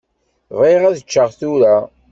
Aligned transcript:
Bɣiɣ 0.57 0.81
ad 0.85 0.97
ččeɣ 1.05 1.29
tura. 1.39 1.75